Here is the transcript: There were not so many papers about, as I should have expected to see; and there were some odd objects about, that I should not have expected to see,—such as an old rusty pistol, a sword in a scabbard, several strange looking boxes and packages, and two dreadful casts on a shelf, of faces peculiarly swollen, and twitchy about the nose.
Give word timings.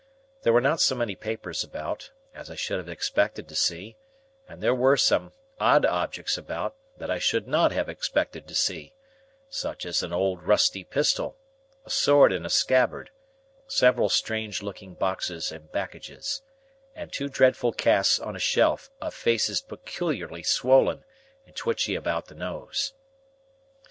There 0.41 0.51
were 0.51 0.61
not 0.61 0.81
so 0.81 0.95
many 0.95 1.15
papers 1.15 1.63
about, 1.63 2.09
as 2.33 2.49
I 2.49 2.55
should 2.55 2.79
have 2.79 2.89
expected 2.89 3.47
to 3.47 3.53
see; 3.55 3.97
and 4.49 4.59
there 4.59 4.73
were 4.73 4.97
some 4.97 5.31
odd 5.59 5.85
objects 5.85 6.39
about, 6.39 6.75
that 6.97 7.11
I 7.11 7.19
should 7.19 7.47
not 7.47 7.71
have 7.71 7.87
expected 7.87 8.47
to 8.47 8.55
see,—such 8.55 9.85
as 9.85 10.01
an 10.01 10.11
old 10.11 10.41
rusty 10.41 10.83
pistol, 10.83 11.37
a 11.85 11.91
sword 11.91 12.33
in 12.33 12.47
a 12.47 12.49
scabbard, 12.49 13.11
several 13.67 14.09
strange 14.09 14.63
looking 14.63 14.95
boxes 14.95 15.51
and 15.51 15.71
packages, 15.71 16.41
and 16.95 17.11
two 17.13 17.29
dreadful 17.29 17.71
casts 17.71 18.17
on 18.19 18.35
a 18.35 18.39
shelf, 18.39 18.89
of 19.01 19.13
faces 19.13 19.61
peculiarly 19.61 20.41
swollen, 20.41 21.03
and 21.45 21.55
twitchy 21.55 21.93
about 21.93 22.25
the 22.25 22.33
nose. 22.33 22.93